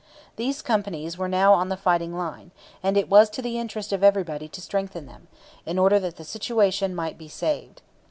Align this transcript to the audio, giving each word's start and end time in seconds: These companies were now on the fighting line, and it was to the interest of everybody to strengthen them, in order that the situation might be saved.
These 0.35 0.63
companies 0.63 1.15
were 1.15 1.27
now 1.27 1.53
on 1.53 1.69
the 1.69 1.77
fighting 1.77 2.17
line, 2.17 2.49
and 2.81 2.97
it 2.97 3.07
was 3.07 3.29
to 3.29 3.39
the 3.43 3.59
interest 3.59 3.93
of 3.93 4.03
everybody 4.03 4.47
to 4.47 4.59
strengthen 4.59 5.05
them, 5.05 5.27
in 5.63 5.77
order 5.77 5.99
that 5.99 6.15
the 6.15 6.23
situation 6.25 6.95
might 6.95 7.19
be 7.19 7.27
saved. 7.27 7.83